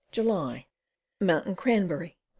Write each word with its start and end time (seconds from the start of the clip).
July. 0.11 0.65
Mountain 1.19 1.53
Cranberry. 1.55 2.17